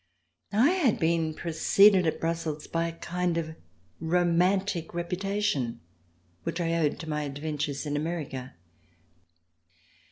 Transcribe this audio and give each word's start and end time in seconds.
I 0.55 0.71
had 0.71 0.97
been 0.99 1.35
preceded 1.35 2.07
at 2.07 2.19
Brussels 2.19 2.65
by 2.65 2.87
a 2.87 2.91
kind 2.97 3.37
of 3.37 3.55
romantic 3.99 4.95
reputation 4.95 5.79
which 6.41 6.59
I 6.59 6.73
owed 6.73 6.97
to 7.01 7.07
my 7.07 7.21
adventures 7.21 7.85
in 7.85 7.95
America. 7.95 8.55